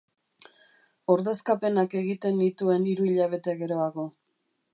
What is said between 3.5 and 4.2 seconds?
geroago.